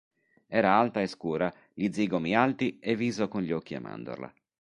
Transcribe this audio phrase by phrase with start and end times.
[0.47, 4.33] Era alta e scura, gli zigomi alti e viso con gli occhi a mandorla.